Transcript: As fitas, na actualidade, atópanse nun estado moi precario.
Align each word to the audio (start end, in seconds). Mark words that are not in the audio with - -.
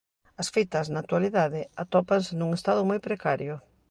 As 0.41 0.47
fitas, 0.55 0.87
na 0.91 0.99
actualidade, 1.03 1.61
atópanse 1.83 2.31
nun 2.35 2.51
estado 2.57 2.81
moi 2.89 2.99
precario. 3.07 3.55